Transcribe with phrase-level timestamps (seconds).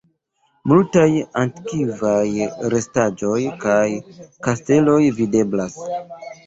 [0.71, 1.03] Multaj
[1.41, 2.25] antikvaj
[2.75, 3.87] restaĵoj kaj
[4.49, 5.83] kasteloj videblas.